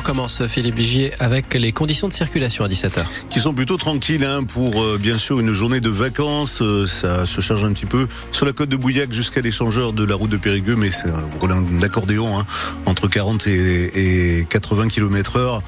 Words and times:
on 0.00 0.02
commence, 0.02 0.46
Philippe 0.46 0.76
Vigier, 0.76 1.12
avec 1.20 1.52
les 1.52 1.72
conditions 1.72 2.08
de 2.08 2.14
circulation 2.14 2.64
à 2.64 2.68
17h. 2.68 3.04
Qui 3.28 3.38
sont 3.38 3.52
plutôt 3.52 3.76
tranquilles 3.76 4.24
hein, 4.24 4.44
pour, 4.44 4.82
euh, 4.82 4.98
bien 4.98 5.18
sûr, 5.18 5.40
une 5.40 5.52
journée 5.52 5.80
de 5.80 5.90
vacances. 5.90 6.62
Euh, 6.62 6.86
ça 6.86 7.26
se 7.26 7.42
charge 7.42 7.64
un 7.64 7.72
petit 7.72 7.84
peu 7.84 8.08
sur 8.30 8.46
la 8.46 8.52
côte 8.52 8.70
de 8.70 8.76
Bouillac 8.76 9.12
jusqu'à 9.12 9.42
l'échangeur 9.42 9.92
de 9.92 10.02
la 10.02 10.14
route 10.14 10.30
de 10.30 10.38
Périgueux, 10.38 10.74
mais 10.74 10.90
c'est 10.90 11.08
un 11.08 11.82
accordéon 11.82 12.38
hein, 12.38 12.46
entre 12.86 13.08
40 13.08 13.46
et, 13.46 14.46
80 14.48 14.88
km 14.88 15.36
heure. 15.36 15.62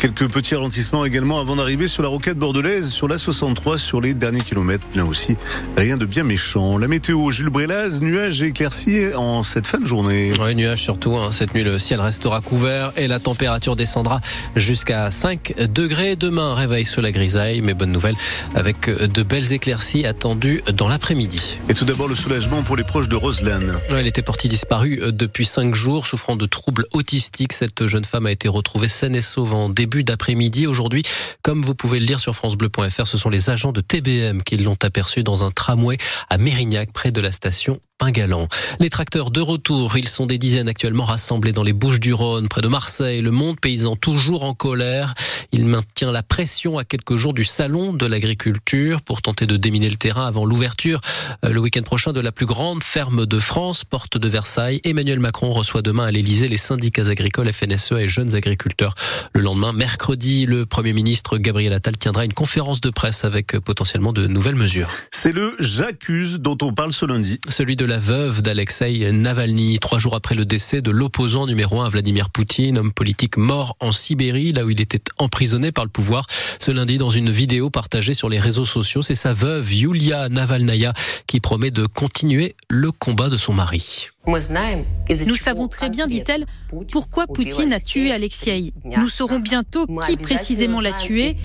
Quelques 0.00 0.28
petits 0.32 0.56
ralentissements 0.56 1.04
également 1.04 1.38
avant 1.38 1.54
d'arriver 1.54 1.86
sur 1.86 2.02
la 2.02 2.08
roquette 2.08 2.38
bordelaise, 2.38 2.90
sur 2.90 3.06
la 3.06 3.18
63, 3.18 3.78
sur 3.78 4.00
les 4.00 4.14
derniers 4.14 4.40
kilomètres. 4.40 4.86
Là 4.96 5.04
aussi, 5.04 5.36
rien 5.76 5.96
de 5.96 6.06
bien 6.06 6.24
méchant. 6.24 6.76
La 6.76 6.88
météo, 6.88 7.30
Jules 7.30 7.50
Brélaz, 7.50 8.00
nuages 8.00 8.42
et 8.42 8.46
éclaircies 8.46 9.14
en 9.14 9.44
cette 9.44 9.68
fin 9.68 9.78
de 9.78 9.86
journée. 9.86 10.32
Oui, 10.40 10.56
nuages 10.56 10.82
surtout. 10.82 11.14
Hein. 11.16 11.30
Cette 11.30 11.54
nuit, 11.54 11.62
le 11.62 11.78
ciel 11.78 12.00
restera 12.00 12.40
couvert 12.40 12.90
et 12.96 13.06
la 13.06 13.20
température 13.20 13.75
descendra 13.76 14.20
jusqu'à 14.56 15.10
5 15.10 15.54
degrés. 15.72 16.16
Demain, 16.16 16.54
réveil 16.54 16.84
sous 16.84 17.00
la 17.00 17.12
grisaille, 17.12 17.60
mais 17.60 17.74
bonne 17.74 17.92
nouvelle 17.92 18.16
avec 18.54 18.90
de 18.90 19.22
belles 19.22 19.52
éclaircies 19.52 20.06
attendues 20.06 20.62
dans 20.74 20.88
l'après-midi. 20.88 21.58
Et 21.68 21.74
tout 21.74 21.84
d'abord, 21.84 22.08
le 22.08 22.14
soulagement 22.14 22.62
pour 22.62 22.76
les 22.76 22.84
proches 22.84 23.08
de 23.08 23.16
Roselane. 23.16 23.78
Elle 23.90 24.06
était 24.06 24.22
portée 24.22 24.48
disparue 24.48 25.00
depuis 25.12 25.44
5 25.44 25.74
jours, 25.74 26.06
souffrant 26.06 26.36
de 26.36 26.46
troubles 26.46 26.86
autistiques. 26.92 27.52
Cette 27.52 27.86
jeune 27.86 28.04
femme 28.04 28.26
a 28.26 28.30
été 28.30 28.48
retrouvée 28.48 28.88
saine 28.88 29.14
et 29.14 29.22
sauve 29.22 29.54
en 29.54 29.68
début 29.68 30.04
d'après-midi. 30.04 30.66
Aujourd'hui, 30.66 31.02
comme 31.42 31.62
vous 31.62 31.74
pouvez 31.74 31.98
le 31.98 32.06
lire 32.06 32.20
sur 32.20 32.34
francebleu.fr, 32.34 33.06
ce 33.06 33.18
sont 33.18 33.30
les 33.30 33.50
agents 33.50 33.72
de 33.72 33.80
TBM 33.80 34.42
qui 34.42 34.56
l'ont 34.56 34.76
aperçue 34.82 35.22
dans 35.22 35.44
un 35.44 35.50
tramway 35.50 35.98
à 36.30 36.38
Mérignac, 36.38 36.92
près 36.92 37.10
de 37.10 37.20
la 37.20 37.32
station 37.32 37.80
Pingalan. 37.98 38.46
Les 38.78 38.90
tracteurs 38.90 39.30
de 39.30 39.40
retour, 39.40 39.96
ils 39.96 40.08
sont 40.08 40.26
des 40.26 40.36
dizaines 40.36 40.68
actuellement 40.68 41.06
rassemblés 41.06 41.52
dans 41.52 41.62
les 41.62 41.72
Bouches 41.72 41.98
du 41.98 42.12
Rhône, 42.12 42.46
près 42.46 42.60
de 42.60 42.68
Marseille. 42.68 43.22
Le 43.22 43.30
monde 43.30 43.58
paysan 43.58 43.96
toujours 43.96 44.44
en 44.44 44.52
colère. 44.52 45.14
Il 45.50 45.64
maintient 45.64 46.12
la 46.12 46.22
pression 46.22 46.76
à 46.76 46.84
quelques 46.84 47.16
jours 47.16 47.32
du 47.32 47.44
salon 47.44 47.94
de 47.94 48.04
l'agriculture 48.04 49.00
pour 49.00 49.22
tenter 49.22 49.46
de 49.46 49.56
déminer 49.56 49.88
le 49.88 49.96
terrain 49.96 50.26
avant 50.26 50.44
l'ouverture 50.44 51.00
euh, 51.44 51.50
le 51.50 51.60
week-end 51.60 51.82
prochain 51.82 52.12
de 52.12 52.20
la 52.20 52.32
plus 52.32 52.44
grande 52.44 52.82
ferme 52.82 53.24
de 53.24 53.38
France, 53.38 53.84
porte 53.84 54.18
de 54.18 54.28
Versailles. 54.28 54.80
Emmanuel 54.84 55.18
Macron 55.18 55.52
reçoit 55.52 55.80
demain 55.80 56.04
à 56.04 56.10
l'Elysée 56.10 56.48
les 56.48 56.58
syndicats 56.58 57.08
agricoles 57.08 57.50
FNSEA 57.50 58.02
et 58.02 58.08
jeunes 58.08 58.34
agriculteurs. 58.34 58.94
Le 59.32 59.40
lendemain, 59.40 59.72
mercredi, 59.72 60.44
le 60.44 60.66
Premier 60.66 60.92
ministre 60.92 61.38
Gabriel 61.38 61.72
Attal 61.72 61.96
tiendra 61.96 62.26
une 62.26 62.34
conférence 62.34 62.82
de 62.82 62.90
presse 62.90 63.24
avec 63.24 63.54
euh, 63.54 63.60
potentiellement 63.60 64.12
de 64.12 64.26
nouvelles 64.26 64.54
mesures. 64.54 64.90
C'est 65.10 65.32
le 65.32 65.54
j'accuse 65.60 66.40
dont 66.40 66.58
on 66.60 66.74
parle 66.74 66.92
ce 66.92 67.06
lundi. 67.06 67.40
Celui 67.48 67.76
de 67.76 67.85
la 67.86 67.98
veuve 67.98 68.42
d'Alexei 68.42 69.12
Navalny, 69.12 69.78
trois 69.78 69.98
jours 69.98 70.14
après 70.14 70.34
le 70.34 70.44
décès 70.44 70.82
de 70.82 70.90
l'opposant 70.90 71.46
numéro 71.46 71.80
un 71.80 71.88
Vladimir 71.88 72.30
Poutine, 72.30 72.78
homme 72.78 72.92
politique 72.92 73.36
mort 73.36 73.76
en 73.80 73.92
Sibérie, 73.92 74.52
là 74.52 74.64
où 74.64 74.70
il 74.70 74.80
était 74.80 75.02
emprisonné 75.18 75.72
par 75.72 75.84
le 75.84 75.90
pouvoir. 75.90 76.26
Ce 76.58 76.70
lundi, 76.70 76.98
dans 76.98 77.10
une 77.10 77.30
vidéo 77.30 77.70
partagée 77.70 78.14
sur 78.14 78.28
les 78.28 78.40
réseaux 78.40 78.66
sociaux, 78.66 79.02
c'est 79.02 79.14
sa 79.14 79.32
veuve 79.32 79.72
Yulia 79.72 80.28
Navalnaya 80.28 80.92
qui 81.26 81.40
promet 81.40 81.70
de 81.70 81.86
continuer 81.86 82.56
le 82.68 82.90
combat 82.90 83.28
de 83.28 83.36
son 83.36 83.54
mari. 83.54 84.08
Nous 84.26 85.36
savons 85.36 85.68
très 85.68 85.88
bien, 85.88 86.06
dit-elle, 86.06 86.44
pourquoi 86.90 87.26
Poutine 87.26 87.72
a 87.72 87.80
tué 87.80 88.12
Alexei. 88.12 88.72
Nous 88.84 89.08
saurons 89.08 89.38
bientôt 89.38 89.86
qui 90.06 90.16
précisément 90.16 90.80
l'a 90.80 90.92
tué 90.92 91.36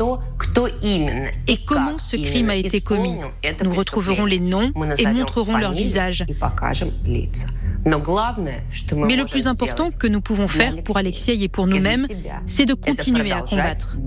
et 1.48 1.58
comment 1.66 1.98
ce 1.98 2.16
crime 2.16 2.50
a 2.50 2.56
été 2.56 2.82
commis. 2.82 3.18
Nous 3.64 3.74
retrouverons 3.74 4.26
les 4.26 4.40
noms 4.40 4.72
et 4.98 5.06
montrerons 5.06 5.58
leurs 5.58 5.74
visages. 5.74 6.26
Mais 7.86 9.16
le 9.16 9.26
plus 9.26 9.48
important 9.48 9.90
que 9.92 10.08
nous 10.08 10.22
pouvons 10.22 10.48
faire 10.48 10.82
pour 10.84 10.98
Alexei 10.98 11.42
et 11.42 11.48
pour 11.50 11.68
nous-mêmes, 11.68 12.06
c'est 12.48 12.66
de 12.66 12.74
continuer 12.74 13.32
à 13.32 13.42
combattre. 13.42 13.98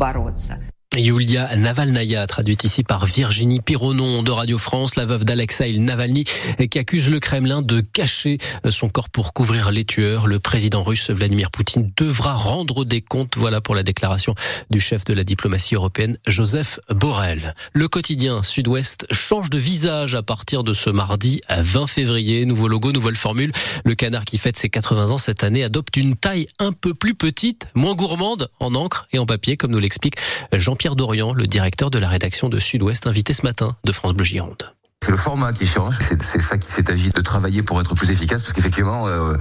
Yulia 0.97 1.57
Navalnaya, 1.57 2.27
traduite 2.27 2.63
ici 2.65 2.85
par 2.85 3.07
Virginie 3.07 3.61
Pironon 3.61 4.23
de 4.23 4.31
Radio 4.31 4.59
France, 4.59 4.95
la 4.95 5.05
veuve 5.05 5.25
d'Alexei 5.25 5.77
Navalny, 5.79 6.25
qui 6.71 6.79
accuse 6.79 7.11
le 7.11 7.19
Kremlin 7.19 7.63
de 7.63 7.81
cacher 7.81 8.39
son 8.69 8.89
corps 8.89 9.09
pour 9.09 9.33
couvrir 9.33 9.73
les 9.73 9.85
tueurs. 9.85 10.27
Le 10.27 10.39
président 10.39 10.83
russe 10.85 11.11
Vladimir 11.11 11.51
Poutine 11.51 11.91
devra 11.97 12.35
rendre 12.35 12.85
des 12.85 13.01
comptes. 13.01 13.37
Voilà 13.37 13.61
pour 13.61 13.75
la 13.75 13.83
déclaration 13.83 14.35
du 14.71 14.81
chef 14.81 15.05
de 15.05 15.15
la 15.15 15.25
diplomatie 15.25 15.75
européenne, 15.75 16.17
Joseph 16.27 16.79
Borrell. 16.91 17.55
Le 17.73 17.89
quotidien 17.89 18.43
Sud-Ouest 18.43 19.07
change 19.11 19.51
de 19.51 19.59
visage 19.59 20.15
à 20.15 20.23
partir 20.23 20.63
de 20.63 20.75
ce 20.75 20.91
mardi 20.91 21.41
à 21.49 21.63
20 21.63 21.89
février. 21.89 22.47
Nouveau 22.47 22.69
logo, 22.69 22.93
nouvelle 22.93 23.17
formule. 23.17 23.53
Le 23.85 23.95
canard 23.95 24.25
qui 24.25 24.39
fête 24.39 24.57
ses 24.57 24.69
80 24.69 25.11
ans 25.11 25.19
cette 25.19 25.43
année 25.43 25.65
adopte 25.65 25.97
une 25.97 26.17
taille 26.17 26.47
un 26.61 26.73
peu 26.73 26.95
plus 26.95 27.15
petite, 27.15 27.67
moins 27.75 27.95
gourmande 27.95 28.49
en 28.61 28.75
encre 28.75 29.07
et 29.13 29.19
en 29.19 29.27
papier, 29.27 29.57
comme 29.57 29.73
nous 29.73 29.81
l'explique 29.81 30.17
Jean-Pierre 30.53 30.84
Pierre 30.85 30.97
Dorian, 30.97 31.33
le 31.33 31.47
directeur 31.47 31.91
de 31.91 31.99
la 31.99 32.11
rédaction 32.11 32.51
de 32.51 32.61
Sud-Ouest, 32.61 33.07
invité 33.07 33.33
ce 33.33 33.41
matin 33.41 33.75
de 33.85 33.93
France 33.93 34.13
Bleu 34.13 34.27
Gironde. 34.27 34.74
C'est 35.05 35.11
le 35.11 35.19
format 35.19 35.53
qui 35.53 35.67
change. 35.67 35.97
C'est 36.01 36.41
ça 36.41 36.57
qui 36.57 36.73
s'est 36.73 36.91
agi 36.91 37.11
de 37.11 37.21
travailler 37.21 37.63
pour 37.63 37.79
être 37.79 37.95
plus 37.95 38.11
efficace, 38.11 38.41
parce 38.41 38.55
qu'effectivement, 38.55 39.07
euh, 39.07 39.35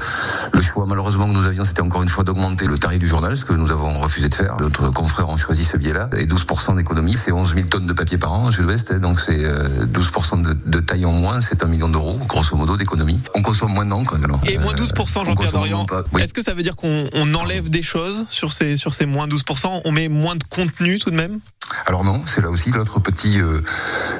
le 0.51 0.61
choix 0.61 0.85
malheureusement 0.85 1.25
que 1.25 1.31
nous 1.31 1.45
avions, 1.45 1.63
c'était 1.63 1.81
encore 1.81 2.03
une 2.03 2.09
fois 2.09 2.25
d'augmenter 2.25 2.65
le 2.65 2.77
tarif 2.77 2.99
du 2.99 3.07
journal, 3.07 3.37
ce 3.37 3.45
que 3.45 3.53
nous 3.53 3.71
avons 3.71 3.97
refusé 4.01 4.27
de 4.27 4.35
faire. 4.35 4.57
Notre 4.59 4.89
confrères 4.89 5.29
ont 5.29 5.37
choisi 5.37 5.63
ce 5.63 5.77
biais-là. 5.77 6.09
Et 6.17 6.25
12% 6.25 6.75
d'économie, 6.75 7.15
c'est 7.15 7.31
11 7.31 7.53
000 7.55 7.67
tonnes 7.69 7.85
de 7.85 7.93
papier 7.93 8.17
par 8.17 8.33
an 8.33 8.47
au 8.47 8.51
sud-ouest, 8.51 8.91
donc 8.91 9.21
c'est 9.21 9.41
12% 9.41 9.45
euh, 9.45 10.43
de, 10.43 10.57
de, 10.65 10.79
taille 10.81 11.05
en 11.05 11.13
moins, 11.13 11.39
c'est 11.39 11.63
un 11.63 11.67
million 11.67 11.87
d'euros, 11.87 12.19
grosso 12.27 12.57
modo, 12.57 12.75
d'économie. 12.75 13.21
On 13.33 13.41
consomme 13.41 13.71
moins 13.71 13.85
d'encre. 13.85 14.17
Et 14.45 14.57
moins 14.57 14.73
12%, 14.73 15.25
Jean-Pierre 15.25 15.51
Dorian. 15.53 15.85
Est-ce 16.19 16.33
que 16.33 16.43
ça 16.43 16.53
veut 16.53 16.63
dire 16.63 16.75
qu'on 16.75 17.07
enlève 17.35 17.69
des 17.69 17.83
choses 17.83 18.25
sur 18.27 18.51
ces, 18.51 18.75
sur 18.75 18.93
ces 18.93 19.05
moins 19.05 19.27
12% 19.27 19.83
On 19.85 19.91
met 19.93 20.09
moins 20.09 20.35
de 20.35 20.43
contenu 20.43 20.99
tout 20.99 21.09
de 21.09 21.15
même? 21.15 21.39
Alors 21.85 22.03
non, 22.03 22.23
c'est 22.25 22.41
là 22.41 22.49
aussi 22.49 22.71
l'autre 22.71 22.99
petit 22.99 23.39
euh, 23.39 23.61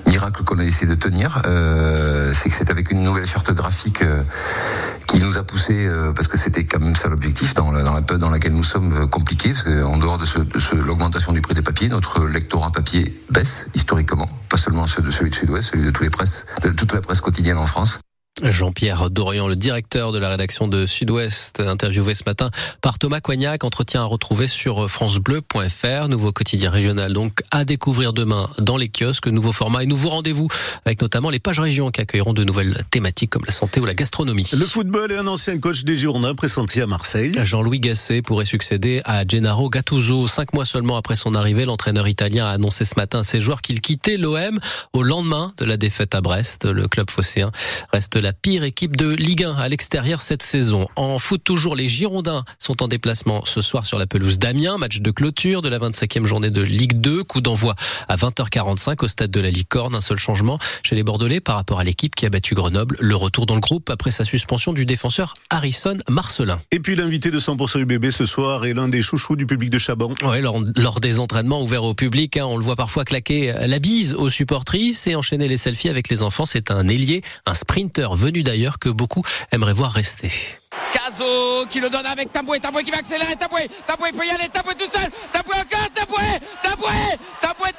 miracle 0.07 0.43
qu'on 0.43 0.59
a 0.59 0.63
essayé 0.63 0.87
de 0.87 0.95
tenir, 0.95 1.41
euh, 1.45 2.33
c'est 2.33 2.49
que 2.49 2.55
c'est 2.55 2.69
avec 2.69 2.91
une 2.91 3.03
nouvelle 3.03 3.25
charte 3.25 3.51
graphique 3.51 4.01
euh, 4.01 4.23
qui 5.07 5.19
nous 5.19 5.37
a 5.37 5.43
poussé, 5.43 5.89
parce 6.15 6.27
que 6.27 6.37
c'était 6.37 6.65
quand 6.65 6.79
même 6.79 6.95
ça 6.95 7.07
l'objectif 7.07 7.53
dans 7.53 7.71
la, 7.71 7.83
dans 7.83 8.17
dans 8.17 8.29
laquelle 8.29 8.53
nous 8.53 8.63
sommes 8.63 9.09
compliqués, 9.09 9.49
parce 9.49 9.63
qu'en 9.63 9.97
dehors 9.97 10.17
de, 10.17 10.25
l'augmentation 10.75 11.33
du 11.33 11.41
prix 11.41 11.53
des 11.53 11.61
papiers, 11.61 11.89
notre 11.89 12.25
lectorat 12.25 12.71
papier 12.71 13.23
baisse 13.29 13.67
historiquement, 13.75 14.29
pas 14.49 14.57
seulement 14.57 14.87
celui 14.87 15.07
de 15.07 15.11
celui 15.11 15.29
de 15.29 15.35
Sud-Ouest, 15.35 15.71
celui 15.71 15.85
de 15.85 15.91
tous 15.91 16.03
les 16.03 16.09
de 16.09 16.75
toute 16.75 16.93
la 16.93 17.01
presse 17.01 17.21
quotidienne 17.21 17.57
en 17.57 17.65
France. 17.65 17.99
Jean-Pierre 18.41 19.11
Dorian, 19.11 19.47
le 19.47 19.55
directeur 19.55 20.11
de 20.11 20.17
la 20.17 20.27
rédaction 20.27 20.67
de 20.67 20.87
Sud-Ouest, 20.87 21.59
interviewé 21.59 22.15
ce 22.15 22.23
matin 22.25 22.49
par 22.81 22.97
Thomas 22.97 23.21
Coignac, 23.21 23.63
entretien 23.63 24.01
à 24.01 24.05
retrouver 24.05 24.47
sur 24.47 24.89
francebleu.fr, 24.89 26.07
nouveau 26.07 26.31
quotidien 26.31 26.71
régional 26.71 27.13
donc 27.13 27.43
à 27.51 27.63
découvrir 27.63 28.11
demain 28.11 28.49
dans 28.57 28.75
les 28.75 28.89
kiosques, 28.89 29.27
nouveau 29.27 29.51
format 29.51 29.83
et 29.83 29.85
nouveau 29.85 30.09
rendez-vous 30.09 30.47
avec 30.83 30.99
notamment 31.03 31.29
les 31.29 31.37
pages 31.37 31.59
régions 31.59 31.91
qui 31.91 32.01
accueilleront 32.01 32.33
de 32.33 32.43
nouvelles 32.43 32.83
thématiques 32.89 33.29
comme 33.29 33.45
la 33.45 33.51
santé 33.51 33.79
ou 33.79 33.85
la 33.85 33.93
gastronomie. 33.93 34.49
Le 34.51 34.65
football 34.65 35.11
et 35.11 35.17
un 35.17 35.27
ancien 35.27 35.59
coach 35.59 35.83
des 35.83 35.95
Girondins 35.95 36.33
pressenti 36.33 36.81
à 36.81 36.87
Marseille. 36.87 37.35
Jean-Louis 37.39 37.79
Gasset 37.79 38.23
pourrait 38.23 38.45
succéder 38.45 39.01
à 39.05 39.27
Gennaro 39.27 39.69
Gattuso. 39.69 40.25
Cinq 40.25 40.53
mois 40.53 40.65
seulement 40.65 40.97
après 40.97 41.15
son 41.15 41.35
arrivée, 41.35 41.65
l'entraîneur 41.65 42.07
italien 42.07 42.47
a 42.47 42.49
annoncé 42.49 42.83
ce 42.83 42.95
matin 42.97 43.19
à 43.19 43.23
ses 43.23 43.41
joueurs 43.41 43.61
qu'il 43.61 43.79
quittait 43.79 44.17
l'OM 44.17 44.59
au 44.93 45.03
lendemain 45.03 45.53
de 45.57 45.65
la 45.65 45.77
défaite 45.77 46.15
à 46.15 46.21
Brest. 46.21 46.65
Le 46.65 46.87
club 46.87 47.11
phocéen 47.11 47.51
reste 47.91 48.22
la 48.23 48.31
pire 48.31 48.63
équipe 48.63 48.95
de 48.95 49.09
Ligue 49.09 49.43
1 49.43 49.55
à 49.55 49.67
l'extérieur 49.67 50.21
cette 50.21 50.43
saison. 50.43 50.87
En 50.95 51.19
foot 51.19 51.43
toujours, 51.43 51.75
les 51.75 51.89
Girondins 51.89 52.45
sont 52.57 52.81
en 52.81 52.87
déplacement 52.87 53.43
ce 53.43 53.59
soir 53.59 53.85
sur 53.85 53.97
la 53.97 54.07
pelouse 54.07 54.39
d'Amiens, 54.39 54.77
match 54.77 55.01
de 55.01 55.11
clôture 55.11 55.61
de 55.61 55.67
la 55.67 55.77
25e 55.77 56.23
journée 56.23 56.49
de 56.49 56.61
Ligue 56.61 57.01
2, 57.01 57.25
coup 57.25 57.41
d'envoi 57.41 57.75
à 58.07 58.15
20h45 58.15 59.03
au 59.03 59.09
stade 59.09 59.29
de 59.29 59.41
la 59.41 59.49
Licorne. 59.49 59.93
Un 59.93 59.99
seul 59.99 60.19
changement 60.19 60.57
chez 60.83 60.95
les 60.95 61.03
Bordelais 61.03 61.41
par 61.41 61.57
rapport 61.57 61.81
à 61.81 61.83
l'équipe 61.83 62.15
qui 62.15 62.25
a 62.25 62.29
battu 62.29 62.55
Grenoble. 62.55 62.95
Le 63.01 63.15
retour 63.17 63.45
dans 63.45 63.55
le 63.55 63.59
groupe 63.59 63.89
après 63.89 64.09
sa 64.09 64.23
suspension 64.23 64.71
du 64.71 64.85
défenseur 64.85 65.33
Harrison 65.49 65.97
Marcelin. 66.07 66.61
Et 66.71 66.79
puis 66.79 66.95
l'invité 66.95 67.29
de 67.29 67.39
100% 67.39 67.81
UBB 67.81 68.09
ce 68.09 68.25
soir 68.25 68.65
est 68.65 68.73
l'un 68.73 68.87
des 68.87 69.01
chouchous 69.01 69.35
du 69.35 69.45
public 69.45 69.69
de 69.69 69.79
Chaban. 69.79 70.13
Ouais, 70.23 70.39
lors, 70.39 71.01
des 71.01 71.19
entraînements 71.19 71.61
ouverts 71.61 71.83
au 71.83 71.93
public, 71.93 72.37
hein, 72.37 72.45
on 72.45 72.55
le 72.55 72.63
voit 72.63 72.77
parfois 72.77 73.03
claquer 73.03 73.53
la 73.67 73.79
bise 73.79 74.13
aux 74.13 74.29
supportrices 74.29 75.07
et 75.07 75.15
enchaîner 75.15 75.49
les 75.49 75.57
selfies 75.57 75.89
avec 75.89 76.07
les 76.07 76.23
enfants. 76.23 76.45
C'est 76.45 76.71
un 76.71 76.87
ailier, 76.87 77.21
un 77.45 77.53
sprinter 77.53 78.12
venu 78.15 78.43
d'ailleurs 78.43 78.79
que 78.79 78.89
beaucoup 78.89 79.23
aimeraient 79.51 79.73
voir 79.73 79.91
rester. 79.91 80.31
Caso 80.93 81.65
qui 81.69 81.79
le 81.79 81.89
donne 81.89 82.05
avec 82.05 82.31
Taboué, 82.31 82.59
Taboué 82.59 82.83
qui 82.83 82.91
va 82.91 82.97
accélérer, 82.97 83.35
Taboué, 83.35 83.67
Taboué 83.87 84.11
peut 84.11 84.25
y 84.25 84.29
aller, 84.29 84.49
Taboué 84.49 84.75
tout 84.75 84.89
seul, 84.91 85.09
Taboué 85.31 85.55
encore, 85.55 85.89
Taboué, 85.93 86.39
Taboué, 86.61 86.89
Taboué, 87.41 87.71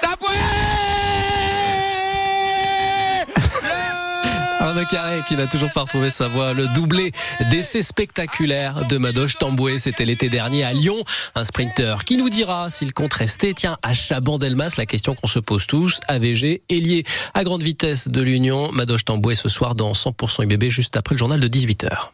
Taboué 0.00 0.34
Arnaud 4.82 4.90
Carré 4.90 5.20
qui 5.28 5.36
n'a 5.36 5.46
toujours 5.46 5.70
pas 5.72 5.82
retrouvé 5.82 6.10
sa 6.10 6.28
voix. 6.28 6.54
Le 6.54 6.66
doublé 6.68 7.12
d'essai 7.50 7.82
spectaculaire 7.82 8.86
de 8.86 8.98
Madoche 8.98 9.36
Tamboué, 9.38 9.78
c'était 9.78 10.04
l'été 10.04 10.28
dernier 10.28 10.64
à 10.64 10.72
Lyon. 10.72 10.96
Un 11.34 11.44
sprinter 11.44 12.04
qui 12.04 12.16
nous 12.16 12.28
dira 12.28 12.70
s'il 12.70 12.92
compte 12.92 13.12
rester. 13.12 13.54
Tiens, 13.54 13.76
à 13.82 13.92
Chaban-Delmas, 13.92 14.74
la 14.78 14.86
question 14.86 15.14
qu'on 15.14 15.26
se 15.26 15.38
pose 15.38 15.66
tous. 15.66 16.00
AVG, 16.08 16.62
ailier 16.68 17.04
à 17.34 17.44
grande 17.44 17.62
vitesse 17.62 18.08
de 18.08 18.22
l'Union. 18.22 18.72
Madoche 18.72 19.04
Tamboué 19.04 19.34
ce 19.34 19.48
soir 19.48 19.74
dans 19.74 19.92
100% 19.92 20.44
IBB 20.44 20.70
juste 20.70 20.96
après 20.96 21.14
le 21.14 21.18
journal 21.18 21.40
de 21.40 21.48
18h. 21.48 22.12